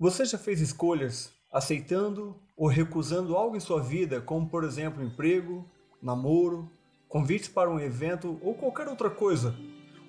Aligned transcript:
Você 0.00 0.24
já 0.24 0.38
fez 0.38 0.62
escolhas 0.62 1.30
aceitando 1.52 2.34
ou 2.56 2.66
recusando 2.66 3.36
algo 3.36 3.54
em 3.54 3.60
sua 3.60 3.82
vida, 3.82 4.18
como 4.18 4.48
por 4.48 4.64
exemplo 4.64 5.04
emprego, 5.04 5.68
namoro, 6.00 6.70
convites 7.06 7.48
para 7.48 7.68
um 7.68 7.78
evento 7.78 8.38
ou 8.40 8.54
qualquer 8.54 8.88
outra 8.88 9.10
coisa, 9.10 9.54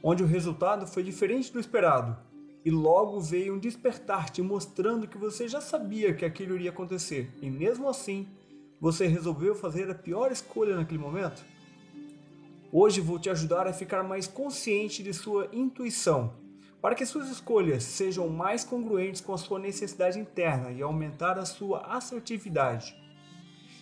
onde 0.02 0.24
o 0.24 0.26
resultado 0.26 0.88
foi 0.88 1.04
diferente 1.04 1.52
do 1.52 1.60
esperado 1.60 2.18
e 2.64 2.72
logo 2.72 3.20
veio 3.20 3.56
um 3.56 3.60
despertar 3.60 4.30
te 4.30 4.42
mostrando 4.42 5.10
que 5.10 5.18
você 5.18 5.46
já 5.46 5.59
sabia 5.59 6.14
que 6.14 6.23
aquilo 6.23 6.55
iria 6.55 6.70
acontecer 6.70 7.30
e 7.42 7.50
mesmo 7.50 7.89
assim 7.89 8.30
você 8.80 9.08
resolveu 9.08 9.54
fazer 9.55 9.92
a 9.92 9.96
pior 9.96 10.32
escolha 10.32 10.78
naquele 10.78 11.00
momento? 11.00 11.44
Hoje 12.71 13.02
vou 13.02 13.20
te 13.20 13.30
ajudar 13.30 13.68
a 13.68 13.73
ficar 13.73 14.04
mais 14.04 14.26
consciente 14.26 15.04
de 15.04 15.14
sua 15.14 15.50
intuição, 15.52 16.32
para 16.82 16.95
que 16.95 17.05
suas 17.05 17.29
escolhas 17.29 17.84
sejam 17.84 18.27
mais 18.27 18.64
congruentes 18.64 19.21
com 19.21 19.34
a 19.34 19.38
sua 19.38 19.59
necessidade 19.59 20.20
interna 20.20 20.71
e 20.71 20.82
aumentar 20.82 21.37
a 21.37 21.46
sua 21.46 21.82
assertividade. 21.82 22.96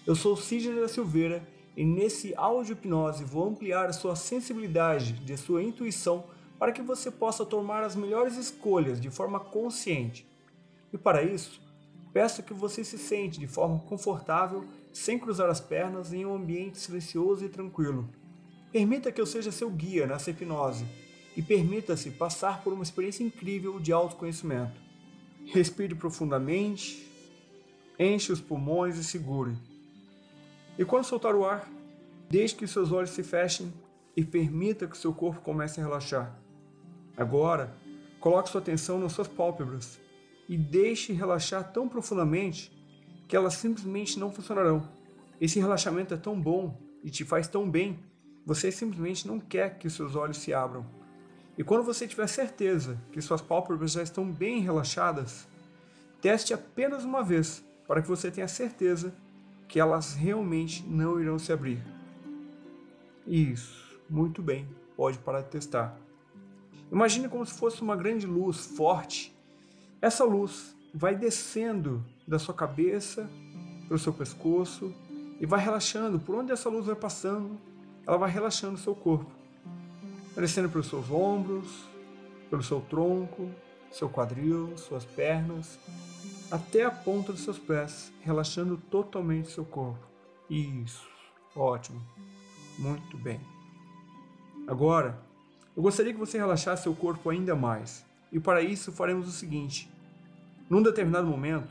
Eu 0.06 0.16
sou 0.16 0.36
Sidney 0.36 0.82
da 0.82 0.88
Silveira 0.88 1.48
e 1.78 1.86
nesse 1.86 2.34
áudio 2.36 2.74
hipnose 2.74 3.24
vou 3.24 3.48
ampliar 3.48 3.86
a 3.86 3.94
sua 3.94 4.16
sensibilidade 4.16 5.14
de 5.14 5.38
sua 5.38 5.64
intuição 5.64 6.26
para 6.58 6.74
que 6.74 6.82
você 6.82 7.10
possa 7.10 7.46
tomar 7.46 7.84
as 7.84 7.96
melhores 7.96 8.36
escolhas 8.36 9.00
de 9.00 9.10
forma 9.10 9.40
consciente. 9.40 10.28
E 10.92 10.98
para 10.98 11.24
isso, 11.24 11.62
peço 12.12 12.44
que 12.44 12.54
você 12.54 12.84
se 12.84 12.98
sente 12.98 13.40
de 13.40 13.48
forma 13.48 13.80
confortável, 13.88 14.66
sem 14.92 15.18
cruzar 15.18 15.50
as 15.50 15.62
pernas, 15.62 16.12
em 16.12 16.26
um 16.26 16.36
ambiente 16.36 16.78
silencioso 16.78 17.46
e 17.46 17.50
tranquilo. 17.50 18.10
Permita 18.74 19.10
que 19.10 19.22
eu 19.22 19.26
seja 19.26 19.54
seu 19.54 19.70
guia 19.70 20.06
nessa 20.06 20.32
hipnose 20.32 20.86
e 21.40 21.42
permita-se 21.42 22.12
passar 22.12 22.62
por 22.62 22.74
uma 22.74 22.84
experiência 22.84 23.24
incrível 23.24 23.80
de 23.80 23.94
autoconhecimento. 23.94 24.78
Respire 25.46 25.96
profundamente, 25.96 27.10
enche 27.98 28.34
os 28.34 28.42
pulmões 28.42 28.98
e 28.98 29.06
segure. 29.06 29.56
E 30.78 30.84
quando 30.84 31.06
soltar 31.06 31.34
o 31.36 31.46
ar, 31.46 31.66
deixe 32.30 32.56
que 32.56 32.68
seus 32.68 32.92
olhos 32.92 33.12
se 33.12 33.24
fechem 33.24 33.74
e 34.18 34.26
permita 34.26 34.86
que 34.86 34.98
seu 34.98 35.14
corpo 35.14 35.40
comece 35.40 35.80
a 35.80 35.84
relaxar. 35.86 36.38
Agora, 37.16 37.74
coloque 38.20 38.50
sua 38.50 38.60
atenção 38.60 39.00
nas 39.00 39.14
suas 39.14 39.30
pálpebras 39.30 39.98
e 40.50 40.58
deixe 40.58 41.14
relaxar 41.14 41.72
tão 41.72 41.88
profundamente 41.88 42.70
que 43.30 43.36
elas 43.38 43.54
simplesmente 43.54 44.20
não 44.20 44.30
funcionarão. 44.30 44.86
Esse 45.40 45.58
relaxamento 45.58 46.14
é 46.14 46.18
tão 46.18 46.38
bom 46.38 46.78
e 47.02 47.10
te 47.10 47.24
faz 47.24 47.48
tão 47.48 47.72
bem 47.72 47.98
você 48.46 48.74
simplesmente 48.74 49.26
não 49.26 49.40
quer 49.40 49.78
que 49.80 49.90
seus 49.90 50.18
olhos 50.18 50.40
se 50.40 50.54
abram. 50.54 50.99
E 51.60 51.64
quando 51.64 51.84
você 51.84 52.08
tiver 52.08 52.28
certeza 52.28 52.98
que 53.12 53.22
suas 53.22 53.42
pálpebras 53.42 53.92
já 53.92 54.02
estão 54.02 54.32
bem 54.32 54.62
relaxadas, 54.62 55.46
teste 56.22 56.54
apenas 56.54 57.04
uma 57.04 57.22
vez 57.22 57.62
para 57.86 58.02
que 58.02 58.08
você 58.08 58.32
tenha 58.32 58.48
certeza 58.48 59.14
que 59.68 59.78
elas 59.78 60.14
realmente 60.14 60.88
não 60.88 61.20
irão 61.20 61.38
se 61.38 61.52
abrir. 61.52 61.84
Isso, 63.28 64.00
muito 64.10 64.42
bem, 64.42 64.70
pode 64.96 65.18
parar 65.18 65.42
de 65.42 65.50
testar. 65.50 65.98
Imagine 66.90 67.28
como 67.28 67.46
se 67.46 67.60
fosse 67.60 67.82
uma 67.82 67.96
grande 67.98 68.26
luz 68.26 68.66
forte. 68.66 69.38
Essa 70.02 70.24
luz 70.24 70.74
vai 70.94 71.14
descendo 71.14 72.02
da 72.26 72.40
sua 72.40 72.54
cabeça 72.54 73.30
para 73.86 73.96
o 73.96 74.00
seu 74.00 74.14
pescoço 74.14 74.96
e 75.42 75.46
vai 75.46 75.60
relaxando. 75.60 76.22
Por 76.22 76.36
onde 76.36 76.54
essa 76.54 76.70
luz 76.70 76.86
vai 76.86 76.96
passando, 76.96 77.60
ela 78.08 78.18
vai 78.18 78.32
relaxando 78.32 78.76
o 78.76 78.80
seu 78.80 78.96
corpo, 78.96 79.30
descendo 80.36 80.70
pelos 80.70 80.88
seus 80.88 81.10
ombros, 81.10 81.86
pelo 82.50 82.64
seu 82.64 82.82
tronco, 82.82 83.50
seu 83.92 84.10
quadril, 84.10 84.78
suas 84.78 85.06
pernas, 85.06 85.80
até 86.52 86.84
a 86.84 86.92
ponta 86.92 87.32
dos 87.32 87.42
seus 87.42 87.60
pés, 87.60 88.12
relaxando 88.22 88.78
totalmente 88.90 89.52
seu 89.52 89.66
corpo. 89.66 90.06
Isso, 90.50 91.08
ótimo, 91.56 92.02
muito 92.78 93.18
bem. 93.18 93.40
Agora, 94.68 95.20
eu 95.76 95.84
gostaria 95.84 96.14
que 96.14 96.20
você 96.20 96.38
relaxasse 96.38 96.84
seu 96.84 96.96
corpo 96.96 97.30
ainda 97.30 97.56
mais, 97.56 98.06
e 98.32 98.40
para 98.40 98.62
isso 98.62 98.92
faremos 98.92 99.28
o 99.28 99.32
seguinte: 99.32 99.92
num 100.70 100.82
determinado 100.82 101.28
momento, 101.28 101.70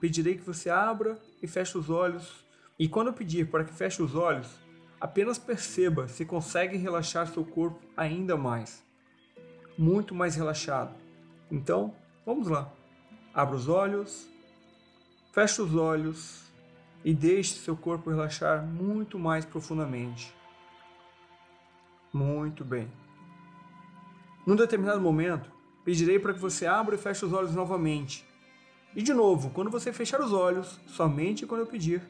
pedirei 0.00 0.36
que 0.36 0.42
você 0.42 0.70
abra 0.70 1.18
e 1.42 1.46
feche 1.46 1.76
os 1.78 1.90
olhos, 1.90 2.44
e 2.78 2.88
quando 2.88 3.08
eu 3.08 3.12
pedir 3.12 3.48
para 3.48 3.64
que 3.64 3.72
feche 3.72 4.02
os 4.02 4.14
olhos, 4.14 4.48
Apenas 5.00 5.38
perceba 5.38 6.08
se 6.08 6.24
consegue 6.24 6.76
relaxar 6.76 7.26
seu 7.26 7.44
corpo 7.44 7.80
ainda 7.96 8.36
mais. 8.36 8.84
Muito 9.76 10.14
mais 10.14 10.34
relaxado. 10.36 10.94
Então, 11.50 11.94
vamos 12.24 12.48
lá. 12.48 12.72
Abra 13.34 13.54
os 13.54 13.68
olhos, 13.68 14.26
feche 15.32 15.60
os 15.60 15.74
olhos 15.74 16.44
e 17.04 17.12
deixe 17.12 17.54
seu 17.56 17.76
corpo 17.76 18.08
relaxar 18.08 18.64
muito 18.64 19.18
mais 19.18 19.44
profundamente. 19.44 20.34
Muito 22.12 22.64
bem. 22.64 22.90
Num 24.46 24.56
determinado 24.56 25.00
momento, 25.00 25.50
pedirei 25.84 26.18
para 26.18 26.32
que 26.32 26.40
você 26.40 26.66
abra 26.66 26.94
e 26.94 26.98
feche 26.98 27.24
os 27.24 27.32
olhos 27.32 27.54
novamente. 27.54 28.24
E 28.94 29.02
de 29.02 29.12
novo, 29.12 29.50
quando 29.50 29.70
você 29.70 29.92
fechar 29.92 30.22
os 30.22 30.32
olhos, 30.32 30.80
somente 30.86 31.44
quando 31.44 31.60
eu 31.60 31.66
pedir, 31.66 32.00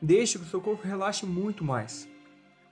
Deixe 0.00 0.38
que 0.38 0.44
o 0.44 0.48
seu 0.48 0.60
corpo 0.60 0.86
relaxe 0.86 1.26
muito 1.26 1.64
mais. 1.64 2.08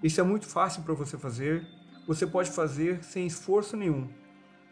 Isso 0.03 0.21
é 0.21 0.25
muito 0.25 0.47
fácil 0.47 0.83
para 0.83 0.95
você 0.95 1.19
fazer, 1.19 1.67
você 2.07 2.27
pode 2.27 2.51
fazer 2.51 3.03
sem 3.03 3.27
esforço 3.27 3.77
nenhum. 3.77 4.09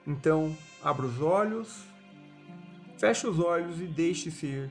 Então, 0.07 0.57
abra 0.83 1.07
os 1.07 1.21
olhos, 1.21 1.85
feche 2.99 3.27
os 3.27 3.39
olhos 3.39 3.81
e 3.81 3.87
deixe-se 3.87 4.47
ir. 4.47 4.71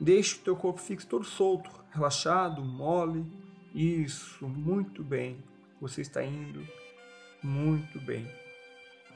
Deixe 0.00 0.34
que 0.34 0.40
o 0.40 0.44
teu 0.44 0.56
corpo 0.56 0.80
fique 0.80 1.06
todo 1.06 1.24
solto, 1.24 1.70
relaxado, 1.90 2.64
mole. 2.64 3.24
Isso, 3.74 4.48
muito 4.48 5.04
bem. 5.04 5.44
Você 5.80 6.00
está 6.00 6.24
indo 6.24 6.66
muito 7.42 8.00
bem. 8.00 8.26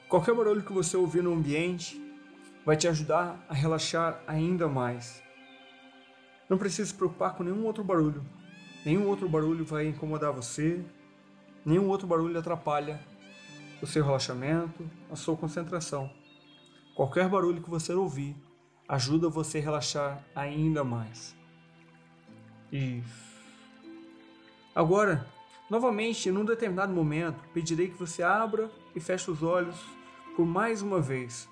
Qualquer 0.09 0.35
barulho 0.35 0.63
que 0.63 0.73
você 0.73 0.97
ouvir 0.97 1.23
no 1.23 1.33
ambiente 1.33 2.01
vai 2.65 2.77
te 2.77 2.87
ajudar 2.87 3.45
a 3.49 3.55
relaxar 3.55 4.23
ainda 4.27 4.69
mais. 4.69 5.23
Não 6.53 6.59
precisa 6.59 6.91
se 6.91 6.95
preocupar 6.95 7.35
com 7.35 7.43
nenhum 7.43 7.65
outro 7.65 7.83
barulho. 7.83 8.23
Nenhum 8.85 9.09
outro 9.09 9.27
barulho 9.27 9.65
vai 9.65 9.87
incomodar 9.87 10.31
você, 10.35 10.85
nenhum 11.65 11.89
outro 11.89 12.07
barulho 12.07 12.39
atrapalha 12.39 13.01
o 13.81 13.87
seu 13.87 14.05
relaxamento, 14.05 14.87
a 15.11 15.17
sua 15.17 15.35
concentração. 15.35 16.13
Qualquer 16.95 17.27
barulho 17.27 17.63
que 17.63 17.71
você 17.71 17.95
ouvir 17.95 18.37
ajuda 18.87 19.31
você 19.31 19.61
a 19.61 19.63
relaxar 19.63 20.27
ainda 20.35 20.85
mais. 20.85 21.35
Isso. 22.71 23.33
Agora, 24.75 25.27
novamente, 25.71 26.31
num 26.31 26.45
determinado 26.45 26.93
momento, 26.93 27.43
pedirei 27.55 27.89
que 27.89 27.97
você 27.97 28.23
abra 28.23 28.71
e 28.95 29.01
feche 29.01 29.31
os 29.31 29.43
olhos 29.43 29.83
por 30.37 30.45
mais 30.45 30.83
uma 30.83 31.01
vez. 31.01 31.49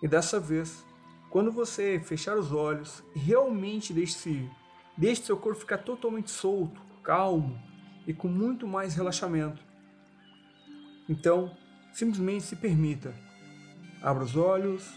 E 0.00 0.06
dessa 0.06 0.38
vez, 0.38 0.84
quando 1.30 1.52
você 1.52 2.00
fechar 2.00 2.36
os 2.36 2.50
olhos, 2.50 3.04
realmente 3.14 3.92
deixe-se. 3.92 4.50
Deixe 4.96 5.22
seu 5.22 5.36
corpo 5.36 5.60
ficar 5.60 5.78
totalmente 5.78 6.30
solto, 6.30 6.82
calmo 7.02 7.56
e 8.06 8.12
com 8.12 8.26
muito 8.26 8.66
mais 8.66 8.94
relaxamento. 8.94 9.64
Então, 11.08 11.56
simplesmente 11.92 12.44
se 12.44 12.56
permita. 12.56 13.14
Abra 14.02 14.24
os 14.24 14.36
olhos, 14.36 14.92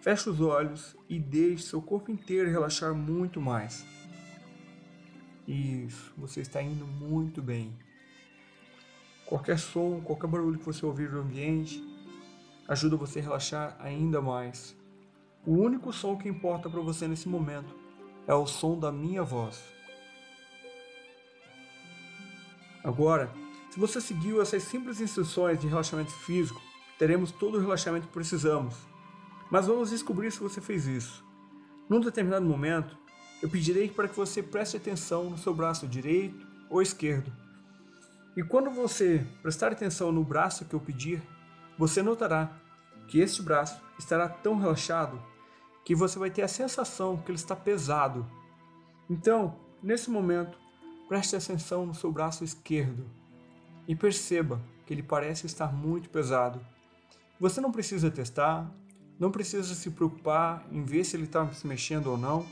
feche 0.00 0.30
os 0.30 0.40
olhos 0.40 0.96
e 1.08 1.18
deixe 1.18 1.64
seu 1.64 1.82
corpo 1.82 2.12
inteiro 2.12 2.48
relaxar 2.48 2.94
muito 2.94 3.40
mais. 3.40 3.84
Isso, 5.48 6.14
você 6.16 6.42
está 6.42 6.62
indo 6.62 6.86
muito 6.86 7.42
bem. 7.42 7.76
Qualquer 9.26 9.58
som, 9.58 10.00
qualquer 10.00 10.28
barulho 10.28 10.58
que 10.58 10.64
você 10.64 10.86
ouvir 10.86 11.10
no 11.10 11.20
ambiente 11.20 11.82
ajuda 12.68 12.96
você 12.96 13.18
a 13.18 13.22
relaxar 13.22 13.76
ainda 13.80 14.22
mais. 14.22 14.76
O 15.46 15.52
único 15.52 15.92
som 15.92 16.16
que 16.16 16.26
importa 16.26 16.70
para 16.70 16.80
você 16.80 17.06
nesse 17.06 17.28
momento 17.28 17.74
é 18.26 18.32
o 18.32 18.46
som 18.46 18.78
da 18.78 18.90
minha 18.90 19.22
voz. 19.22 19.62
Agora, 22.82 23.30
se 23.68 23.78
você 23.78 24.00
seguiu 24.00 24.40
essas 24.40 24.62
simples 24.62 25.02
instruções 25.02 25.60
de 25.60 25.66
relaxamento 25.66 26.12
físico, 26.12 26.62
teremos 26.98 27.30
todo 27.30 27.58
o 27.58 27.60
relaxamento 27.60 28.06
que 28.06 28.12
precisamos. 28.14 28.74
Mas 29.50 29.66
vamos 29.66 29.90
descobrir 29.90 30.30
se 30.32 30.40
você 30.40 30.62
fez 30.62 30.86
isso. 30.86 31.22
Num 31.90 32.00
determinado 32.00 32.46
momento, 32.46 32.96
eu 33.42 33.48
pedirei 33.50 33.90
para 33.90 34.08
que 34.08 34.16
você 34.16 34.42
preste 34.42 34.78
atenção 34.78 35.28
no 35.28 35.36
seu 35.36 35.52
braço 35.52 35.86
direito 35.86 36.46
ou 36.70 36.80
esquerdo. 36.80 37.30
E 38.34 38.42
quando 38.42 38.70
você 38.70 39.26
prestar 39.42 39.72
atenção 39.72 40.10
no 40.10 40.24
braço 40.24 40.64
que 40.64 40.74
eu 40.74 40.80
pedir, 40.80 41.22
você 41.76 42.02
notará 42.02 42.50
que 43.06 43.20
este 43.20 43.42
braço 43.42 43.78
estará 43.98 44.26
tão 44.26 44.56
relaxado 44.56 45.33
que 45.84 45.94
você 45.94 46.18
vai 46.18 46.30
ter 46.30 46.42
a 46.42 46.48
sensação 46.48 47.16
que 47.16 47.30
ele 47.30 47.38
está 47.38 47.54
pesado. 47.54 48.26
Então, 49.08 49.56
nesse 49.82 50.10
momento, 50.10 50.58
preste 51.08 51.36
atenção 51.36 51.84
no 51.84 51.94
seu 51.94 52.10
braço 52.10 52.42
esquerdo 52.42 53.04
e 53.86 53.94
perceba 53.94 54.60
que 54.86 54.94
ele 54.94 55.02
parece 55.02 55.46
estar 55.46 55.72
muito 55.72 56.08
pesado. 56.08 56.60
Você 57.38 57.60
não 57.60 57.70
precisa 57.70 58.10
testar, 58.10 58.70
Não 59.18 59.30
precisa 59.30 59.74
se 59.74 59.90
preocupar 59.90 60.66
em 60.72 60.84
ver 60.84 61.04
se 61.04 61.16
ele 61.16 61.24
está 61.24 61.48
se 61.52 61.66
mexendo 61.66 62.08
ou 62.08 62.18
não. 62.18 62.44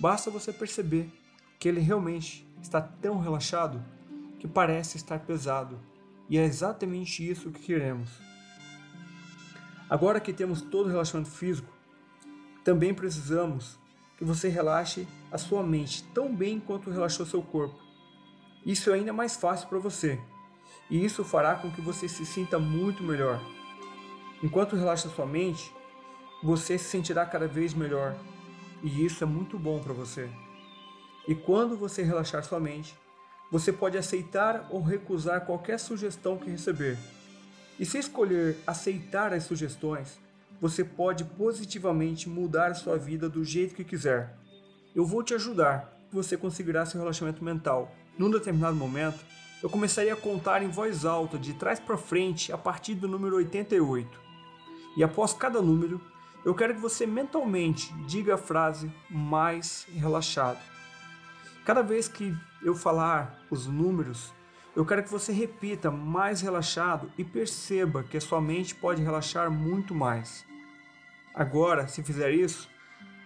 Basta 0.00 0.30
você 0.30 0.52
perceber 0.52 1.10
que 1.58 1.68
ele 1.68 1.80
realmente 1.80 2.48
está 2.62 2.80
tão 2.80 3.20
relaxado 3.20 3.84
que 4.38 4.48
parece 4.48 4.96
estar 4.96 5.18
pesado. 5.18 5.78
E 6.28 6.38
é 6.38 6.44
exatamente 6.44 7.28
isso 7.28 7.50
que 7.50 7.60
queremos. 7.60 8.08
Agora 9.88 10.20
que 10.20 10.32
temos 10.32 10.62
todo 10.62 10.86
o 10.86 10.90
relaxamento 10.90 11.30
físico, 11.30 11.72
também 12.64 12.92
precisamos 12.94 13.78
que 14.16 14.24
você 14.24 14.48
relaxe 14.48 15.06
a 15.30 15.38
sua 15.38 15.62
mente 15.62 16.02
tão 16.14 16.34
bem 16.34 16.58
quanto 16.58 16.90
relaxou 16.90 17.24
seu 17.24 17.40
corpo. 17.40 17.78
Isso 18.66 18.90
é 18.90 18.94
ainda 18.94 19.12
mais 19.12 19.36
fácil 19.36 19.68
para 19.68 19.78
você, 19.78 20.20
e 20.90 21.04
isso 21.04 21.24
fará 21.24 21.54
com 21.54 21.70
que 21.70 21.80
você 21.80 22.08
se 22.08 22.26
sinta 22.26 22.58
muito 22.58 23.02
melhor. 23.02 23.40
Enquanto 24.42 24.76
relaxa 24.76 25.08
sua 25.08 25.26
mente, 25.26 25.72
você 26.42 26.76
se 26.78 26.84
sentirá 26.84 27.24
cada 27.24 27.46
vez 27.46 27.74
melhor, 27.74 28.16
e 28.82 29.04
isso 29.04 29.22
é 29.22 29.26
muito 29.26 29.58
bom 29.58 29.80
para 29.80 29.92
você. 29.92 30.28
E 31.26 31.34
quando 31.34 31.76
você 31.76 32.02
relaxar 32.02 32.44
sua 32.44 32.60
mente, 32.60 32.94
você 33.50 33.72
pode 33.72 33.96
aceitar 33.96 34.66
ou 34.70 34.82
recusar 34.82 35.46
qualquer 35.46 35.78
sugestão 35.78 36.36
que 36.36 36.50
receber. 36.50 36.98
E 37.78 37.86
se 37.86 37.98
escolher 37.98 38.56
aceitar 38.66 39.32
as 39.32 39.44
sugestões, 39.44 40.18
você 40.60 40.84
pode 40.84 41.24
positivamente 41.24 42.28
mudar 42.28 42.74
sua 42.74 42.96
vida 42.96 43.28
do 43.28 43.44
jeito 43.44 43.74
que 43.74 43.84
quiser. 43.84 44.36
Eu 44.94 45.04
vou 45.04 45.22
te 45.22 45.34
ajudar, 45.34 45.92
você 46.12 46.36
conseguirá 46.36 46.84
seu 46.84 47.00
relaxamento 47.00 47.44
mental. 47.44 47.92
Num 48.18 48.30
determinado 48.30 48.76
momento, 48.76 49.24
eu 49.62 49.68
começaria 49.68 50.12
a 50.12 50.16
contar 50.16 50.62
em 50.62 50.68
voz 50.68 51.04
alta, 51.04 51.38
de 51.38 51.52
trás 51.54 51.78
para 51.78 51.96
frente, 51.96 52.52
a 52.52 52.58
partir 52.58 52.94
do 52.94 53.08
número 53.08 53.36
88. 53.36 54.20
E 54.96 55.04
após 55.04 55.32
cada 55.32 55.60
número, 55.62 56.00
eu 56.44 56.54
quero 56.54 56.74
que 56.74 56.80
você 56.80 57.06
mentalmente 57.06 57.92
diga 58.06 58.34
a 58.34 58.38
frase 58.38 58.90
mais 59.10 59.86
relaxado. 59.94 60.58
Cada 61.64 61.82
vez 61.82 62.08
que 62.08 62.34
eu 62.62 62.74
falar 62.74 63.38
os 63.50 63.66
números, 63.66 64.32
eu 64.78 64.86
quero 64.86 65.02
que 65.02 65.10
você 65.10 65.32
repita 65.32 65.90
mais 65.90 66.40
relaxado 66.40 67.10
e 67.18 67.24
perceba 67.24 68.04
que 68.04 68.16
a 68.16 68.20
sua 68.20 68.40
mente 68.40 68.76
pode 68.76 69.02
relaxar 69.02 69.50
muito 69.50 69.92
mais. 69.92 70.46
Agora, 71.34 71.88
se 71.88 72.00
fizer 72.00 72.30
isso, 72.30 72.70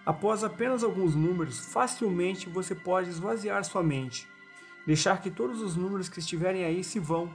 após 0.07 0.43
apenas 0.43 0.83
alguns 0.83 1.15
números, 1.15 1.59
facilmente 1.59 2.49
você 2.49 2.75
pode 2.75 3.11
esvaziar 3.11 3.63
sua 3.65 3.83
mente, 3.83 4.27
deixar 4.87 5.21
que 5.21 5.31
todos 5.31 5.61
os 5.61 5.77
números 5.77 6.09
que 6.09 6.21
estiverem 6.21 6.65
aí 6.65 6.83
se 6.83 6.99
vão 6.99 7.31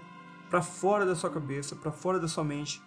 para 0.49 0.63
fora 0.63 1.05
da 1.05 1.15
sua 1.15 1.29
cabeça, 1.29 1.75
para 1.75 1.91
fora 1.91 2.19
da 2.19 2.27
sua 2.27 2.43
mente, 2.43 2.81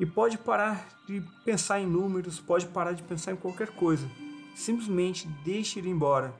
e 0.00 0.06
pode 0.06 0.38
parar 0.38 0.88
de 1.06 1.22
pensar 1.44 1.78
em 1.78 1.86
números, 1.86 2.40
pode 2.40 2.68
parar 2.68 2.92
de 2.92 3.02
pensar 3.02 3.32
em 3.32 3.36
qualquer 3.36 3.68
coisa. 3.72 4.10
Simplesmente 4.54 5.28
deixe 5.44 5.78
ir 5.78 5.86
embora 5.86 6.34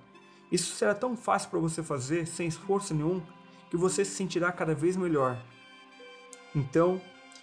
isso 0.54 0.76
será 0.76 0.94
tão 0.94 1.16
fácil 1.16 1.50
para 1.50 1.58
você 1.58 1.82
fazer, 1.82 2.28
sem 2.28 2.46
esforço 2.46 2.94
nenhum, 2.94 3.20
que 3.70 3.76
você 3.76 4.04
se 4.04 4.12
sentirá 4.12 4.52
cada 4.52 4.74
vez 4.74 4.96
melhor. 4.96 5.36
Então, 6.54 7.00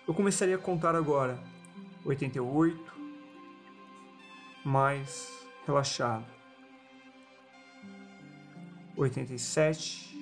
eu 0.08 0.14
começaria 0.14 0.56
a 0.56 0.60
contar 0.60 0.96
agora. 0.96 1.38
88 2.06 2.92
mais 4.64 5.30
relaxado. 5.66 6.26
87 8.96 10.18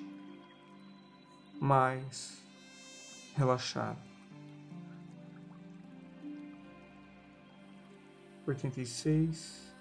mais 1.60 2.42
relaxado. 3.36 4.10
86 8.48 9.72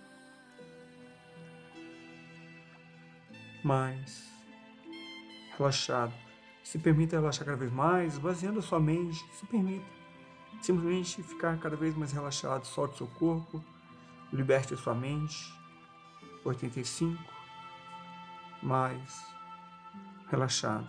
mais 3.63 4.38
relaxado. 5.59 6.15
Se 6.63 6.79
permita 6.79 7.17
relaxar 7.17 7.45
cada 7.45 7.57
vez 7.57 7.73
mais, 7.73 8.15
esvaziando 8.15 8.61
a 8.61 8.63
sua 8.63 8.81
mente. 8.81 9.25
Se 9.33 9.45
permita 9.47 9.85
simplesmente 10.61 11.23
ficar 11.23 11.59
cada 11.59 11.77
vez 11.77 11.95
mais 11.97 12.13
relaxado. 12.13 12.65
Solte 12.65 12.99
seu 12.99 13.07
corpo, 13.07 13.63
liberte 14.33 14.77
sua 14.77 14.95
mente. 14.95 15.53
85 16.45 17.23
mais 18.63 19.27
relaxado. 20.29 20.87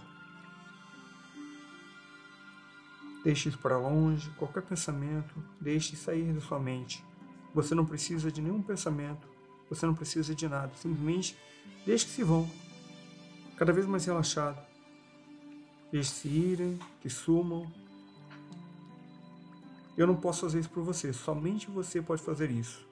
Deixe 3.23 3.49
isso 3.49 3.59
para 3.59 3.77
longe, 3.77 4.29
qualquer 4.31 4.63
pensamento, 4.63 5.35
deixe 5.59 5.95
sair 5.95 6.31
da 6.33 6.39
sua 6.39 6.59
mente. 6.59 7.03
Você 7.53 7.75
não 7.75 7.85
precisa 7.85 8.31
de 8.31 8.41
nenhum 8.41 8.61
pensamento, 8.61 9.27
você 9.69 9.85
não 9.85 9.93
precisa 9.93 10.33
de 10.33 10.47
nada, 10.47 10.71
simplesmente 10.75 11.37
deixe 11.85 12.05
que 12.05 12.11
se 12.11 12.23
vão 12.23 12.49
cada 13.59 13.73
vez 13.73 13.85
mais 13.85 14.05
relaxado. 14.05 14.57
Deixe-se 15.91 16.29
irem, 16.29 16.79
que 17.01 17.09
sumam. 17.09 17.69
Eu 19.97 20.07
não 20.07 20.15
posso 20.15 20.41
fazer 20.41 20.61
isso 20.61 20.69
por 20.69 20.81
você, 20.81 21.11
somente 21.11 21.69
você 21.69 22.01
pode 22.01 22.21
fazer 22.21 22.49
isso. 22.49 22.87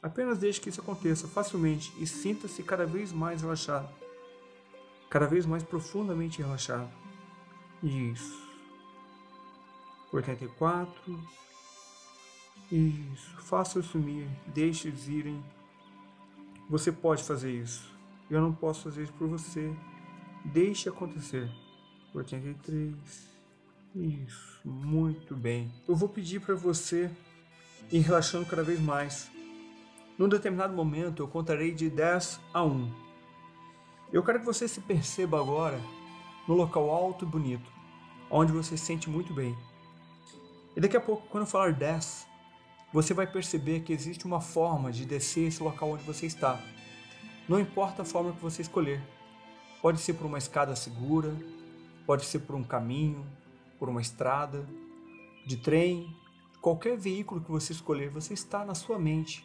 Apenas 0.00 0.38
deixe 0.38 0.60
que 0.60 0.68
isso 0.68 0.80
aconteça 0.80 1.26
facilmente 1.26 1.92
e 1.98 2.06
sinta-se 2.06 2.62
cada 2.62 2.86
vez 2.86 3.10
mais 3.10 3.42
relaxado, 3.42 3.88
cada 5.10 5.26
vez 5.26 5.44
mais 5.46 5.64
profundamente 5.64 6.40
relaxado. 6.40 6.88
Isso. 7.82 8.40
84. 10.12 11.20
Isso. 12.70 13.36
Faça-o 13.40 13.82
sumir, 13.82 14.28
deixe 14.46 14.86
eles 14.86 15.08
irem. 15.08 15.44
Você 16.70 16.92
pode 16.92 17.24
fazer 17.24 17.50
isso. 17.50 17.92
Eu 18.30 18.40
não 18.40 18.54
posso 18.54 18.84
fazer 18.84 19.02
isso 19.02 19.12
por 19.14 19.26
você. 19.26 19.74
Deixe 20.44 20.88
acontecer. 20.88 21.50
83. 22.14 22.94
Isso, 23.94 24.60
muito 24.64 25.34
bem. 25.34 25.72
Eu 25.88 25.96
vou 25.96 26.08
pedir 26.08 26.40
para 26.40 26.54
você 26.54 27.10
ir 27.90 28.00
relaxando 28.00 28.46
cada 28.46 28.62
vez 28.62 28.80
mais. 28.80 29.30
Num 30.18 30.28
determinado 30.28 30.74
momento 30.74 31.22
eu 31.22 31.28
contarei 31.28 31.72
de 31.72 31.88
10 31.88 32.40
a 32.52 32.62
1. 32.62 32.92
Eu 34.12 34.22
quero 34.22 34.40
que 34.40 34.44
você 34.44 34.68
se 34.68 34.80
perceba 34.80 35.40
agora 35.40 35.80
no 36.46 36.54
local 36.54 36.90
alto 36.90 37.24
e 37.24 37.28
bonito, 37.28 37.72
onde 38.30 38.52
você 38.52 38.76
se 38.76 38.84
sente 38.84 39.08
muito 39.08 39.32
bem. 39.32 39.56
E 40.76 40.80
daqui 40.80 40.96
a 40.96 41.00
pouco, 41.00 41.26
quando 41.28 41.44
eu 41.44 41.50
falar 41.50 41.72
10, 41.72 42.26
você 42.92 43.14
vai 43.14 43.26
perceber 43.26 43.80
que 43.80 43.92
existe 43.92 44.24
uma 44.24 44.40
forma 44.40 44.92
de 44.92 45.04
descer 45.04 45.48
esse 45.48 45.62
local 45.62 45.90
onde 45.90 46.04
você 46.04 46.26
está. 46.26 46.60
Não 47.48 47.58
importa 47.58 48.02
a 48.02 48.04
forma 48.04 48.32
que 48.32 48.40
você 48.40 48.62
escolher, 48.62 49.02
Pode 49.84 50.00
ser 50.00 50.14
por 50.14 50.24
uma 50.24 50.38
escada 50.38 50.74
segura, 50.74 51.36
pode 52.06 52.24
ser 52.24 52.38
por 52.38 52.56
um 52.56 52.64
caminho, 52.64 53.22
por 53.78 53.86
uma 53.86 54.00
estrada, 54.00 54.66
de 55.46 55.58
trem, 55.58 56.16
qualquer 56.58 56.96
veículo 56.96 57.42
que 57.42 57.50
você 57.50 57.74
escolher, 57.74 58.08
você 58.08 58.32
está 58.32 58.64
na 58.64 58.74
sua 58.74 58.98
mente. 58.98 59.44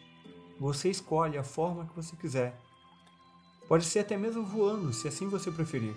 Você 0.58 0.88
escolhe 0.88 1.36
a 1.36 1.44
forma 1.44 1.84
que 1.84 1.94
você 1.94 2.16
quiser. 2.16 2.58
Pode 3.68 3.84
ser 3.84 3.98
até 3.98 4.16
mesmo 4.16 4.42
voando, 4.42 4.94
se 4.94 5.06
assim 5.06 5.28
você 5.28 5.50
preferir. 5.50 5.94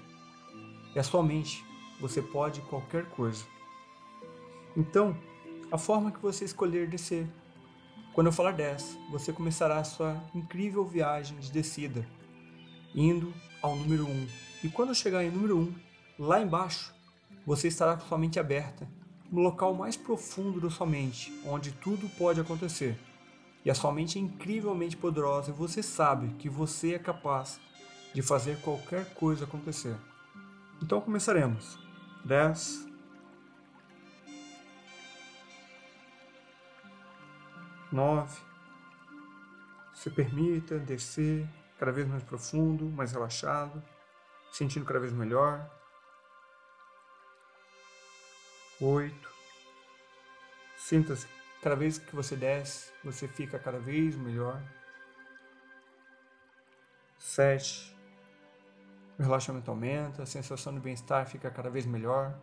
É 0.94 1.00
a 1.00 1.04
sua 1.04 1.24
mente, 1.24 1.64
você 2.02 2.22
pode 2.22 2.60
qualquer 2.64 3.06
coisa. 3.12 3.46
Então, 4.76 5.16
a 5.72 5.78
forma 5.78 6.12
que 6.12 6.20
você 6.20 6.44
escolher 6.44 6.90
descer. 6.90 7.26
Quando 8.12 8.28
eu 8.28 8.34
falar 8.34 8.52
10, 8.52 8.98
você 9.10 9.32
começará 9.32 9.78
a 9.78 9.86
sua 9.86 10.22
incrível 10.36 10.84
viagem 10.84 11.40
de 11.40 11.50
descida, 11.50 12.06
indo 12.94 13.34
ao 13.64 13.76
número 13.78 14.06
1. 14.06 14.28
E 14.66 14.70
quando 14.70 14.94
chegar 14.94 15.24
em 15.24 15.32
número 15.32 15.58
1, 15.58 15.74
lá 16.20 16.42
embaixo, 16.42 16.94
você 17.46 17.70
estará 17.70 17.96
com 17.96 18.06
sua 18.06 18.18
mente 18.18 18.40
aberta, 18.40 18.88
no 19.32 19.42
local 19.42 19.74
mais 19.74 19.96
profundo 19.96 20.62
da 20.62 20.70
sua 20.70 20.86
mente, 20.86 21.34
onde 21.46 21.72
tudo 21.72 22.08
pode 22.18 22.40
acontecer. 22.40 23.00
E 23.66 23.72
a 23.72 23.76
sua 23.76 23.94
mente 23.94 24.20
é 24.20 24.22
incrivelmente 24.22 24.98
poderosa 24.98 25.50
e 25.50 25.54
você 25.54 25.82
sabe 25.82 26.36
que 26.36 26.50
você 26.50 26.96
é 26.96 27.00
capaz 27.00 27.60
de 28.14 28.22
fazer 28.22 28.60
qualquer 28.60 29.14
coisa 29.14 29.46
acontecer. 29.46 29.96
Então 30.82 31.00
começaremos. 31.00 31.80
10 32.26 32.88
9 37.92 38.42
Se 39.94 40.10
permita 40.10 40.80
descer 40.80 41.48
cada 41.84 41.92
vez 41.92 42.08
mais 42.08 42.24
profundo, 42.24 42.86
mais 42.86 43.12
relaxado, 43.12 43.84
sentindo 44.54 44.86
cada 44.86 45.02
vez 45.02 45.12
melhor. 45.12 45.70
Oito. 48.80 49.30
Sinta-se, 50.78 51.28
cada 51.62 51.76
vez 51.76 51.98
que 51.98 52.16
você 52.16 52.38
desce, 52.38 52.90
você 53.04 53.28
fica 53.28 53.60
cada 53.60 53.80
vez 53.80 54.16
melhor. 54.16 54.64
Sete. 57.20 57.94
O 59.20 59.24
relaxamento 59.24 59.70
aumenta, 59.70 60.24
a 60.24 60.26
sensação 60.26 60.74
de 60.74 60.80
bem-estar 60.80 61.28
fica 61.28 61.52
cada 61.52 61.70
vez 61.70 61.86
melhor. 61.86 62.34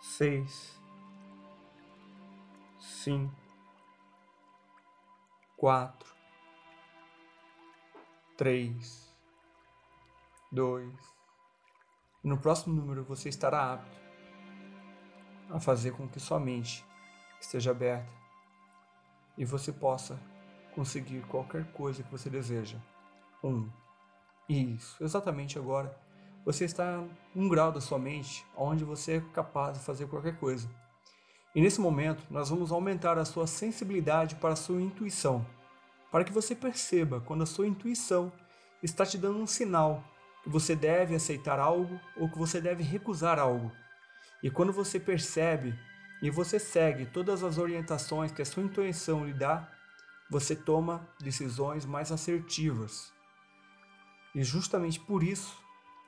Seis. 0.00 0.76
Cinco. 2.80 3.40
quatro, 5.56 6.12
três, 8.36 9.12
dois. 10.50 10.92
No 12.22 12.38
próximo 12.38 12.74
número 12.74 13.04
você 13.04 13.28
estará 13.28 13.74
apto 13.74 14.00
a 15.50 15.60
fazer 15.60 15.92
com 15.92 16.08
que 16.08 16.20
sua 16.20 16.40
mente 16.40 16.84
esteja 17.40 17.72
aberta 17.72 18.10
e 19.36 19.44
você 19.44 19.72
possa 19.72 20.18
conseguir 20.74 21.22
qualquer 21.22 21.70
coisa 21.72 22.02
que 22.02 22.10
você 22.10 22.30
deseja. 22.30 22.78
Um. 23.42 23.68
Isso, 24.48 25.02
exatamente 25.02 25.58
agora. 25.58 25.96
Você 26.44 26.64
está 26.64 27.02
um 27.34 27.48
grau 27.48 27.70
da 27.70 27.80
sua 27.80 27.98
mente 27.98 28.44
onde 28.56 28.84
você 28.84 29.16
é 29.16 29.20
capaz 29.32 29.78
de 29.78 29.84
fazer 29.84 30.06
qualquer 30.06 30.38
coisa. 30.38 30.68
E 31.54 31.60
nesse 31.60 31.80
momento, 31.80 32.24
nós 32.30 32.48
vamos 32.48 32.72
aumentar 32.72 33.18
a 33.18 33.24
sua 33.24 33.46
sensibilidade 33.46 34.36
para 34.36 34.54
a 34.54 34.56
sua 34.56 34.80
intuição, 34.80 35.44
para 36.12 36.24
que 36.24 36.32
você 36.32 36.54
perceba 36.54 37.22
quando 37.22 37.42
a 37.42 37.46
sua 37.46 37.66
intuição 37.66 38.30
está 38.82 39.06
te 39.06 39.16
dando 39.16 39.38
um 39.38 39.46
sinal 39.46 40.04
que 40.42 40.50
você 40.50 40.76
deve 40.76 41.14
aceitar 41.14 41.58
algo 41.58 41.98
ou 42.16 42.28
que 42.28 42.38
você 42.38 42.60
deve 42.60 42.82
recusar 42.82 43.38
algo. 43.38 43.72
E 44.42 44.50
quando 44.50 44.72
você 44.72 45.00
percebe 45.00 45.74
e 46.20 46.30
você 46.30 46.58
segue 46.58 47.06
todas 47.06 47.42
as 47.42 47.56
orientações 47.56 48.30
que 48.30 48.42
a 48.42 48.44
sua 48.44 48.62
intuição 48.62 49.24
lhe 49.24 49.32
dá, 49.32 49.72
você 50.28 50.54
toma 50.54 51.08
decisões 51.18 51.86
mais 51.86 52.12
assertivas. 52.12 53.10
E 54.34 54.44
justamente 54.44 55.00
por 55.00 55.22
isso 55.22 55.56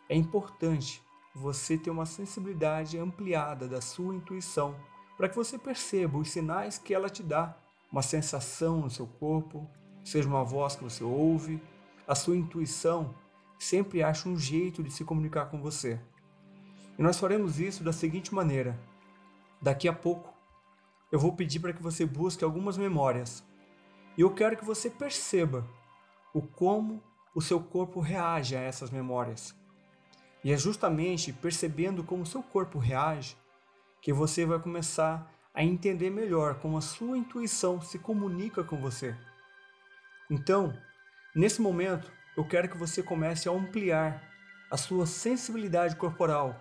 é 0.09 0.15
importante 0.15 1.03
você 1.35 1.79
ter 1.79 1.91
uma 1.91 2.07
sensibilidade 2.07 2.99
ampliada 2.99 3.67
da 3.67 3.81
sua 3.81 4.15
intuição 4.15 4.77
para 5.17 5.29
que 5.29 5.37
você 5.37 5.59
perceba 5.59 6.19
os 6.19 6.31
sinais 6.31 6.77
que 6.77 6.93
ela 6.93 7.09
te 7.09 7.23
dá, 7.23 7.57
uma 7.91 8.03
sensação 8.03 8.81
no 8.81 8.91
seu 8.91 9.07
corpo, 9.07 9.71
seja 10.05 10.29
uma 10.29 10.45
voz 10.45 10.77
que 10.77 10.85
você 10.85 11.03
ouve, 11.03 11.61
a 12.07 12.15
sua 12.15 12.37
intuição 12.37 13.15
sempre 13.59 14.03
acha 14.03 14.29
um 14.29 14.39
jeito 14.39 14.83
de 14.83 14.91
se 14.91 15.05
comunicar 15.05 15.47
com 15.47 15.61
você. 15.61 15.99
E 16.99 17.03
nós 17.03 17.19
faremos 17.19 17.59
isso 17.59 17.83
da 17.83 17.93
seguinte 17.93 18.33
maneira: 18.35 18.79
daqui 19.61 19.89
a 19.89 19.93
pouco 19.93 20.33
eu 21.11 21.19
vou 21.19 21.33
pedir 21.33 21.61
para 21.61 21.73
que 21.73 21.83
você 21.83 22.05
busque 22.05 22.45
algumas 22.45 22.77
memórias 22.77 23.43
e 24.17 24.21
eu 24.21 24.31
quero 24.31 24.57
que 24.57 24.65
você 24.65 24.89
perceba 24.89 25.67
o 26.33 26.41
como 26.43 27.03
o 27.35 27.41
seu 27.41 27.61
corpo 27.61 27.99
reage 28.01 28.57
a 28.57 28.61
essas 28.61 28.91
memórias. 28.91 29.55
E 30.43 30.53
é 30.53 30.57
justamente 30.57 31.33
percebendo 31.33 32.05
como 32.05 32.23
o 32.23 32.27
seu 32.27 32.43
corpo 32.43 32.79
reage 32.79 33.37
que 34.01 34.13
você 34.13 34.45
vai 34.45 34.59
começar 34.59 35.33
a 35.53 35.65
entender 35.65 36.11
melhor 36.11 36.57
como 36.57 36.77
a 36.77 36.81
sua 36.81 37.17
intuição 37.17 37.81
se 37.81 37.99
comunica 37.99 38.63
com 38.63 38.77
você. 38.77 39.17
Então, 40.31 40.73
nesse 41.35 41.61
momento, 41.61 42.11
eu 42.37 42.45
quero 42.45 42.69
que 42.69 42.77
você 42.77 43.03
comece 43.03 43.49
a 43.49 43.53
ampliar 43.53 44.23
a 44.71 44.77
sua 44.77 45.07
sensibilidade 45.07 45.97
corporal. 45.97 46.61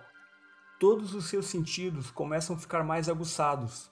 Todos 0.78 1.14
os 1.14 1.26
seus 1.26 1.46
sentidos 1.46 2.10
começam 2.10 2.54
a 2.54 2.58
ficar 2.58 2.84
mais 2.84 3.08
aguçados. 3.08 3.90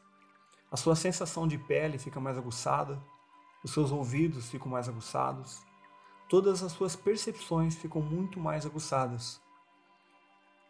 A 0.71 0.77
sua 0.77 0.95
sensação 0.95 1.47
de 1.49 1.59
pele 1.59 1.99
fica 1.99 2.21
mais 2.21 2.39
aguçada, 2.39 3.03
os 3.65 3.73
seus 3.73 3.91
ouvidos 3.91 4.49
ficam 4.49 4.69
mais 4.69 4.89
aguçados, 4.89 5.61
todas 6.29 6.63
as 6.63 6.73
suas 6.73 6.97
percepções 6.97 7.77
ficam 7.77 8.01
muito 8.01 8.41
mais 8.41 8.65
aguçadas. 8.65 9.41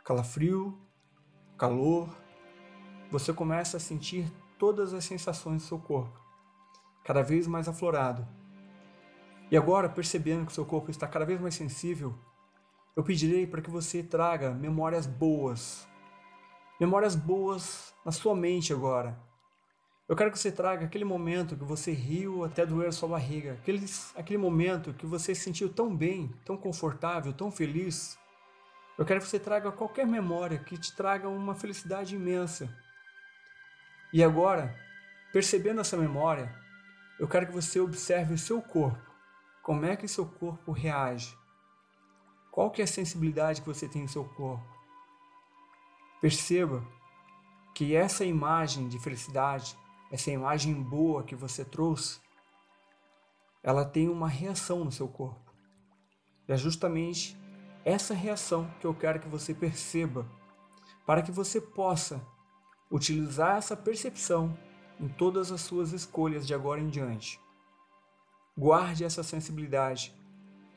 Calafrio, 0.04 0.76
calor, 1.56 2.08
você 3.10 3.32
começa 3.32 3.76
a 3.76 3.80
sentir 3.80 4.30
todas 4.58 4.92
as 4.92 5.04
sensações 5.04 5.62
do 5.62 5.68
seu 5.68 5.78
corpo, 5.78 6.18
cada 7.04 7.22
vez 7.22 7.46
mais 7.46 7.68
aflorado. 7.68 8.26
E 9.52 9.56
agora, 9.56 9.86
percebendo 9.86 10.46
que 10.46 10.52
seu 10.54 10.64
corpo 10.64 10.90
está 10.90 11.06
cada 11.06 11.26
vez 11.26 11.38
mais 11.38 11.54
sensível, 11.54 12.18
eu 12.96 13.04
pedirei 13.04 13.46
para 13.46 13.60
que 13.60 13.68
você 13.68 14.02
traga 14.02 14.50
memórias 14.50 15.06
boas. 15.06 15.86
Memórias 16.80 17.14
boas 17.14 17.94
na 18.02 18.10
sua 18.10 18.34
mente 18.34 18.72
agora. 18.72 19.14
Eu 20.08 20.16
quero 20.16 20.32
que 20.32 20.38
você 20.38 20.50
traga 20.50 20.86
aquele 20.86 21.04
momento 21.04 21.54
que 21.54 21.66
você 21.66 21.92
riu 21.92 22.44
até 22.44 22.64
doer 22.64 22.88
a 22.88 22.92
sua 22.92 23.10
barriga, 23.10 23.52
aquele, 23.52 23.84
aquele 24.16 24.38
momento 24.38 24.94
que 24.94 25.04
você 25.04 25.34
se 25.34 25.42
sentiu 25.42 25.68
tão 25.68 25.94
bem, 25.94 26.34
tão 26.46 26.56
confortável, 26.56 27.34
tão 27.34 27.50
feliz. 27.50 28.18
Eu 28.96 29.04
quero 29.04 29.20
que 29.20 29.28
você 29.28 29.38
traga 29.38 29.70
qualquer 29.70 30.06
memória 30.06 30.60
que 30.60 30.78
te 30.78 30.96
traga 30.96 31.28
uma 31.28 31.54
felicidade 31.54 32.16
imensa. 32.16 32.74
E 34.14 34.24
agora, 34.24 34.74
percebendo 35.30 35.82
essa 35.82 35.98
memória, 35.98 36.50
eu 37.20 37.28
quero 37.28 37.48
que 37.48 37.52
você 37.52 37.80
observe 37.80 38.32
o 38.32 38.38
seu 38.38 38.62
corpo. 38.62 39.11
Como 39.62 39.86
é 39.86 39.94
que 39.96 40.08
seu 40.08 40.26
corpo 40.26 40.72
reage? 40.72 41.38
Qual 42.50 42.68
que 42.68 42.80
é 42.80 42.84
a 42.84 42.88
sensibilidade 42.88 43.60
que 43.60 43.68
você 43.68 43.88
tem 43.88 44.02
no 44.02 44.08
seu 44.08 44.24
corpo? 44.24 44.66
Perceba 46.20 46.84
que 47.72 47.94
essa 47.94 48.24
imagem 48.24 48.88
de 48.88 48.98
felicidade, 48.98 49.78
essa 50.10 50.32
imagem 50.32 50.74
boa 50.82 51.22
que 51.22 51.36
você 51.36 51.64
trouxe, 51.64 52.20
ela 53.62 53.84
tem 53.84 54.08
uma 54.08 54.28
reação 54.28 54.84
no 54.84 54.90
seu 54.90 55.06
corpo. 55.06 55.52
E 56.48 56.52
é 56.52 56.56
justamente 56.56 57.40
essa 57.84 58.14
reação 58.14 58.68
que 58.80 58.86
eu 58.86 58.92
quero 58.92 59.20
que 59.20 59.28
você 59.28 59.54
perceba, 59.54 60.26
para 61.06 61.22
que 61.22 61.30
você 61.30 61.60
possa 61.60 62.20
utilizar 62.90 63.58
essa 63.58 63.76
percepção 63.76 64.58
em 64.98 65.08
todas 65.08 65.52
as 65.52 65.60
suas 65.60 65.92
escolhas 65.92 66.46
de 66.46 66.52
agora 66.52 66.80
em 66.80 66.88
diante. 66.88 67.40
Guarde 68.56 69.04
essa 69.04 69.22
sensibilidade, 69.22 70.14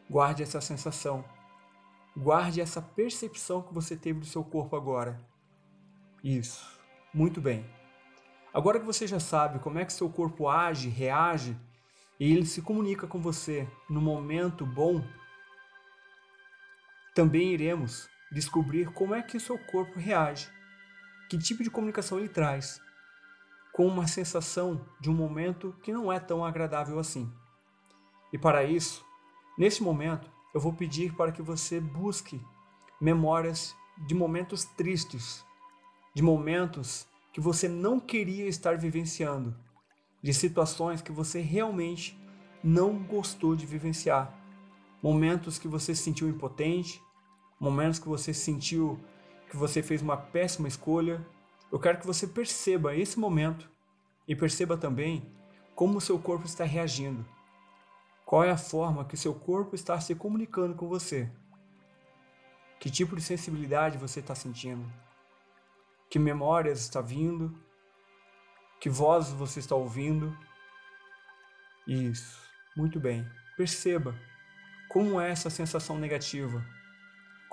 guarde 0.10 0.44
essa 0.44 0.62
sensação, 0.62 1.25
guarde 2.15 2.62
essa 2.62 2.82
percepção 2.82 3.62
que 3.62 3.74
você 3.74 3.96
teve 3.98 4.20
do 4.20 4.25
seu 4.25 4.44
corpo 4.44 4.75
agora. 4.75 5.20
Isso, 6.24 6.65
muito 7.13 7.41
bem. 7.41 7.65
Agora 8.53 8.79
que 8.79 8.86
você 8.86 9.05
já 9.05 9.20
sabe 9.20 9.60
como 9.60 9.77
é 9.77 9.86
que 9.86 9.91
seu 9.91 10.10
corpo 10.10 10.48
age, 10.48 10.88
reage, 10.88 11.58
e 12.17 12.32
ele 12.32 12.46
se 12.46 12.62
comunica 12.62 13.05
com 13.05 13.20
você 13.20 13.67
no 13.89 14.00
momento 14.00 14.65
bom, 14.65 15.03
também 17.13 17.53
iremos 17.53 18.08
descobrir 18.32 18.91
como 18.94 19.13
é 19.13 19.22
que 19.22 19.36
o 19.36 19.41
seu 19.41 19.58
corpo 19.58 20.00
reage 20.00 20.50
que 21.29 21.38
tipo 21.38 21.63
de 21.63 21.70
comunicação 21.70 22.20
ele 22.20 22.29
traz, 22.29 22.79
com 23.74 23.88
uma 23.88 24.08
sensação 24.08 24.86
de 25.00 25.10
um 25.10 25.13
momento 25.13 25.75
que 25.82 25.91
não 25.91 26.12
é 26.12 26.20
tão 26.20 26.46
agradável 26.46 27.00
assim. 27.00 27.32
E 28.36 28.38
para 28.38 28.65
isso, 28.65 29.06
nesse 29.58 29.82
momento, 29.82 30.30
eu 30.54 30.60
vou 30.60 30.74
pedir 30.74 31.13
para 31.13 31.32
que 31.32 31.42
você 31.42 31.80
busque 31.80 32.42
memórias 33.00 33.74
de 34.06 34.13
momentos 34.13 34.65
tristes, 34.65 35.46
de 36.13 36.22
momentos 36.22 37.08
que 37.32 37.39
você 37.39 37.70
não 37.70 37.98
queria 37.98 38.46
estar 38.46 38.77
vivenciando, 38.77 39.56
de 40.22 40.34
situações 40.34 41.01
que 41.01 41.13
você 41.13 41.39
realmente 41.39 42.20
não 42.62 43.01
gostou 43.01 43.56
de 43.56 43.65
vivenciar, 43.65 44.38
momentos 45.01 45.58
que 45.58 45.70
você 45.70 45.96
se 45.96 46.04
sentiu 46.04 46.27
impotente, 46.27 47.01
momentos 47.58 48.00
que 48.00 48.10
você 48.10 48.34
se 48.34 48.42
sentiu 48.42 49.00
que 49.50 49.56
você 49.56 49.82
fez 49.82 50.01
uma 50.01 50.18
péssima 50.18 50.68
escolha. 50.68 51.25
Eu 51.72 51.80
quero 51.80 52.00
que 52.00 52.06
você 52.06 52.27
perceba 52.27 52.94
esse 52.94 53.18
momento 53.18 53.72
e 54.27 54.36
perceba 54.36 54.75
também 54.75 55.25
como 55.74 56.00
o 56.00 56.01
seu 56.01 56.20
corpo 56.20 56.46
está 56.46 56.65
reagindo. 56.65 57.25
Qual 58.25 58.44
é 58.44 58.51
a 58.51 58.58
forma 58.58 59.05
que 59.05 59.15
seu 59.15 59.34
corpo 59.34 59.75
está 59.75 60.00
se 60.01 60.15
comunicando 60.15 60.75
com 60.75 60.88
você? 60.88 61.32
Que 62.79 62.89
tipo 62.89 63.15
de 63.15 63.22
sensibilidade 63.22 63.98
você 63.98 64.20
está 64.20 64.34
sentindo? 64.34 64.91
Que 66.10 66.20
memórias 66.20 66.79
está 66.79 67.01
vindo? 67.01 67.58
Que 68.79 68.89
vozes 68.89 69.34
você 69.34 69.60
está 69.60 69.75
ouvindo? 69.75 70.36
Isso, 71.88 72.41
muito 72.75 73.00
bem. 73.00 73.25
Perceba 73.55 74.15
como 74.89 75.20
é 75.22 75.32
essa 75.32 75.50
sensação 75.50 75.98
negativa 75.98 76.65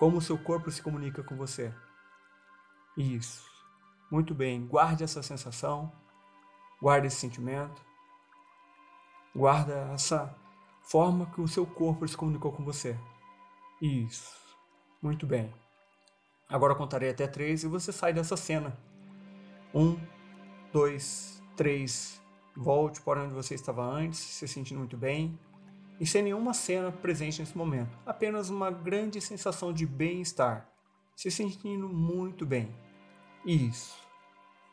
como 0.03 0.19
o 0.19 0.21
seu 0.21 0.37
corpo 0.37 0.69
se 0.69 0.83
comunica 0.83 1.23
com 1.23 1.37
você. 1.37 1.73
Isso. 2.97 3.49
Muito 4.11 4.35
bem. 4.35 4.67
Guarde 4.67 5.05
essa 5.05 5.23
sensação. 5.23 5.93
Guarde 6.81 7.07
esse 7.07 7.19
sentimento. 7.19 7.81
Guarda 9.33 9.93
essa 9.95 10.35
forma 10.83 11.27
que 11.27 11.41
o 11.41 11.49
seu 11.49 11.67
corpo 11.67 12.07
se 12.07 12.17
comunicou 12.17 12.53
com 12.53 12.65
você. 12.65 12.97
Isso. 13.81 14.37
Muito 15.01 15.27
bem. 15.27 15.53
Agora 16.49 16.73
eu 16.73 16.77
contarei 16.77 17.11
até 17.11 17.27
três 17.27 17.65
e 17.65 17.69
você 17.69 17.93
sai 17.93 18.13
dessa 18.13 18.37
cena. 18.37 18.77
Um, 19.75 19.99
dois, 20.73 21.43
três. 21.57 22.21
Volte 22.55 23.01
para 23.01 23.23
onde 23.23 23.33
você 23.33 23.55
estava 23.55 23.83
antes, 23.83 24.19
se 24.19 24.47
sentindo 24.47 24.79
muito 24.79 24.97
bem 24.97 25.39
e 26.03 26.07
sem 26.07 26.21
nenhuma 26.21 26.53
cena 26.53 26.91
presente 26.91 27.41
nesse 27.41 27.57
momento, 27.57 27.97
apenas 28.05 28.51
uma 28.51 28.73
grande 28.73 29.21
sensação 29.21 29.73
de 29.73 29.87
bem-estar, 29.87 30.69
se 31.15 31.31
sentindo 31.31 31.89
muito 31.89 32.45
bem. 32.45 32.75
Isso. 33.47 33.97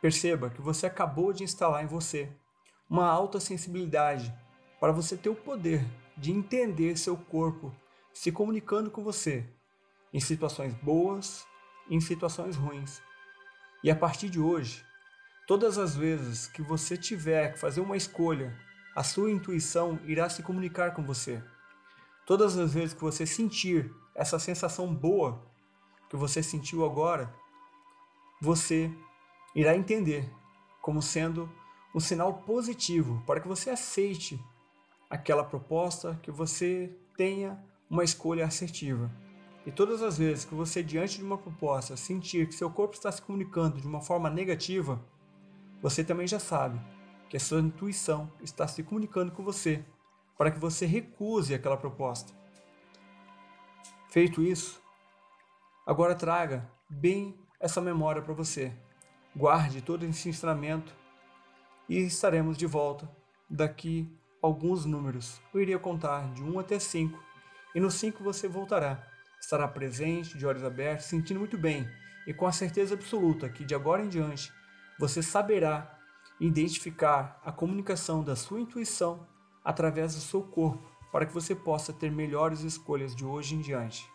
Perceba 0.01 0.50
que 0.50 0.60
você 0.60 0.88
acabou 0.88 1.32
de 1.32 1.44
instalar 1.44 1.84
em 1.84 1.88
você 1.88 2.32
uma 2.89 3.08
alta 3.08 3.39
sensibilidade 3.39 4.34
para 4.79 4.91
você 4.91 5.17
ter 5.17 5.29
o 5.29 5.36
poder 5.36 5.86
de 6.17 6.31
entender 6.31 6.98
seu 6.98 7.15
corpo 7.15 7.74
se 8.13 8.31
comunicando 8.31 8.89
com 8.89 9.03
você 9.03 9.45
em 10.13 10.19
situações 10.19 10.74
boas 10.75 11.45
em 11.89 12.00
situações 12.00 12.55
ruins. 12.55 13.01
E 13.83 13.89
a 13.89 13.95
partir 13.95 14.29
de 14.29 14.39
hoje, 14.39 14.86
todas 15.48 15.77
as 15.77 15.95
vezes 15.95 16.48
que 16.48 16.62
você 16.62 16.95
tiver 16.95 17.53
que 17.53 17.59
fazer 17.59 17.81
uma 17.81 17.98
escolha, 17.98 18.55
a 18.95 19.03
sua 19.03 19.31
intuição 19.31 20.00
irá 20.05 20.29
se 20.29 20.43
comunicar 20.43 20.93
com 20.93 21.03
você. 21.03 21.43
Todas 22.25 22.57
as 22.57 22.74
vezes 22.74 22.93
que 22.93 23.01
você 23.01 23.25
sentir 23.25 23.91
essa 24.13 24.38
sensação 24.38 24.93
boa 24.93 25.41
que 26.09 26.15
você 26.15 26.43
sentiu 26.43 26.86
agora, 26.86 27.33
você 28.41 28.91
irá 29.55 29.75
entender 29.75 30.29
como 30.81 31.01
sendo 31.01 31.50
um 31.93 32.00
sinal 32.00 32.33
positivo 32.41 33.24
para 33.25 33.39
que 33.39 33.48
você 33.48 33.69
aceite 33.69 34.39
aquela 35.10 35.44
proposta, 35.44 36.20
que 36.22 36.32
você 36.32 36.96
tenha 37.18 37.60
uma 37.89 38.04
escolha 38.04 38.46
assertiva. 38.46 39.12
E 39.66 39.72
todas 39.72 40.01
as 40.01 40.18
vezes 40.18 40.46
que 40.46 40.54
você, 40.54 40.84
diante 40.84 41.18
de 41.18 41.24
uma 41.24 41.38
proposta, 41.38 41.98
sentir 41.98 42.48
que 42.48 42.56
seu 42.56 42.70
corpo 42.70 42.94
está 42.94 43.12
se 43.12 43.22
comunicando 43.22 43.80
de 43.80 43.88
uma 43.88 44.01
forma 44.01 44.30
negativa, 44.30 45.04
você 45.82 46.04
também 46.04 46.28
já 46.28 46.39
sabe 46.39 46.80
que 47.30 47.38
a 47.38 47.39
sua 47.39 47.60
intuição 47.60 48.32
está 48.42 48.68
se 48.68 48.84
comunicando 48.84 49.32
com 49.32 49.44
você 49.44 49.84
para 50.38 50.51
que 50.51 50.60
você 50.60 50.86
recuse 50.86 51.54
aquela 51.54 51.78
proposta. 51.78 52.34
Feito 54.10 54.42
isso, 54.42 54.82
agora 55.86 56.16
traga 56.16 56.70
bem 56.89 57.38
essa 57.60 57.82
memória 57.82 58.22
para 58.22 58.34
você. 58.34 58.74
Guarde 59.36 59.82
todo 59.82 60.06
esse 60.06 60.30
ensinamento 60.30 60.96
e 61.88 62.00
estaremos 62.00 62.58
de 62.58 62.66
volta 62.66 63.10
daqui 63.50 64.10
alguns 64.41 64.86
números. 64.86 65.41
Eu 65.53 65.62
iria 65.62 65.79
contar 65.79 66.31
de 66.34 66.43
1 66.43 66.60
até 66.60 66.79
5 66.79 67.17
e 67.75 67.79
no 67.79 67.91
5 67.91 68.24
você 68.24 68.48
voltará. 68.48 69.05
Estará 69.39 69.67
presente, 69.67 70.38
de 70.38 70.46
olhos 70.46 70.63
abertos, 70.63 71.05
sentindo 71.05 71.39
muito 71.39 71.58
bem 71.58 71.89
e 72.27 72.34
com 72.34 72.46
a 72.46 72.51
certeza 72.51 72.96
absoluta 72.96 73.50
que 73.50 73.63
de 73.63 73.74
agora 73.74 74.03
em 74.03 74.10
diante 74.10 74.53
você 75.00 75.24
saberá 75.24 75.98
identificar 76.39 77.41
a 77.43 77.51
comunicação 77.51 78.24
da 78.24 78.36
sua 78.36 78.60
intuição 78.60 79.27
através 79.63 80.15
do 80.15 80.22
seu 80.22 80.41
corpo 80.41 80.89
para 81.12 81.25
que 81.25 81.34
você 81.34 81.55
possa 81.55 81.91
ter 81.91 82.12
melhores 82.12 82.62
escolhas 82.62 83.15
de 83.15 83.25
hoje 83.25 83.55
em 83.55 83.62
diante. 83.62 84.10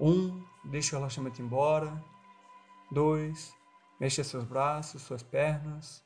1. 0.00 0.10
Um, 0.10 0.44
deixe 0.64 0.94
o 0.94 0.98
relaxamento 0.98 1.42
embora. 1.42 2.02
2. 2.90 3.54
Mexa 4.00 4.24
seus 4.24 4.44
braços, 4.44 5.02
suas 5.02 5.22
pernas. 5.22 6.04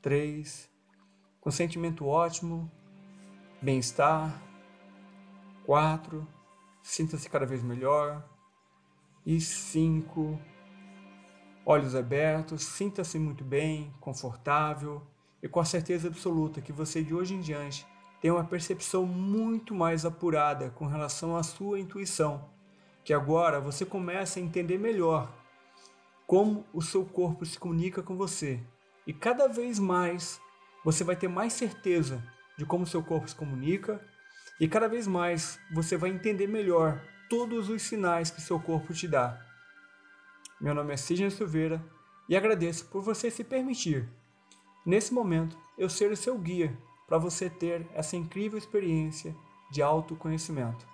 3. 0.00 0.71
Com 1.42 1.50
sentimento 1.50 2.06
ótimo, 2.06 2.70
bem-estar. 3.60 4.40
4. 5.66 6.24
Sinta-se 6.80 7.28
cada 7.28 7.44
vez 7.44 7.64
melhor. 7.64 8.24
E 9.26 9.40
5. 9.40 10.38
Olhos 11.66 11.96
abertos, 11.96 12.62
sinta-se 12.62 13.18
muito 13.18 13.42
bem, 13.42 13.92
confortável 13.98 15.02
e 15.42 15.48
com 15.48 15.58
a 15.58 15.64
certeza 15.64 16.06
absoluta 16.06 16.60
que 16.60 16.72
você 16.72 17.02
de 17.02 17.12
hoje 17.12 17.34
em 17.34 17.40
diante 17.40 17.84
tem 18.20 18.30
uma 18.30 18.44
percepção 18.44 19.04
muito 19.04 19.74
mais 19.74 20.04
apurada 20.04 20.70
com 20.70 20.86
relação 20.86 21.36
à 21.36 21.42
sua 21.42 21.80
intuição, 21.80 22.48
que 23.02 23.12
agora 23.12 23.60
você 23.60 23.84
começa 23.84 24.38
a 24.38 24.42
entender 24.42 24.78
melhor 24.78 25.28
como 26.24 26.64
o 26.72 26.80
seu 26.80 27.04
corpo 27.04 27.44
se 27.44 27.58
comunica 27.58 28.00
com 28.00 28.16
você. 28.16 28.60
E 29.04 29.12
cada 29.12 29.48
vez 29.48 29.80
mais 29.80 30.40
você 30.84 31.04
vai 31.04 31.16
ter 31.16 31.28
mais 31.28 31.52
certeza 31.52 32.22
de 32.56 32.64
como 32.64 32.86
seu 32.86 33.02
corpo 33.02 33.28
se 33.28 33.34
comunica 33.34 34.00
e 34.60 34.68
cada 34.68 34.88
vez 34.88 35.06
mais 35.06 35.58
você 35.72 35.96
vai 35.96 36.10
entender 36.10 36.46
melhor 36.46 37.02
todos 37.28 37.68
os 37.68 37.82
sinais 37.82 38.30
que 38.30 38.40
seu 38.40 38.60
corpo 38.60 38.92
te 38.92 39.08
dá. 39.08 39.40
Meu 40.60 40.74
nome 40.74 40.92
é 40.92 40.96
Sidney 40.96 41.30
Silveira 41.30 41.82
e 42.28 42.36
agradeço 42.36 42.86
por 42.86 43.02
você 43.02 43.30
se 43.30 43.42
permitir, 43.42 44.08
nesse 44.86 45.12
momento, 45.12 45.56
eu 45.76 45.88
ser 45.88 46.10
o 46.12 46.16
seu 46.16 46.38
guia 46.38 46.76
para 47.08 47.18
você 47.18 47.50
ter 47.50 47.86
essa 47.94 48.16
incrível 48.16 48.58
experiência 48.58 49.34
de 49.70 49.82
autoconhecimento. 49.82 50.91